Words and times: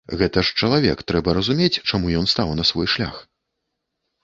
Гэта 0.19 0.43
ж 0.47 0.53
чалавек, 0.61 1.03
трэба 1.11 1.35
разумець, 1.39 1.83
чаму 1.89 2.15
ён 2.23 2.27
стаў 2.33 2.57
на 2.63 2.67
свой 2.73 2.91
шлях. 2.97 3.23